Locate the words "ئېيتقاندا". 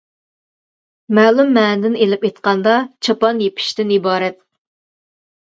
2.29-2.75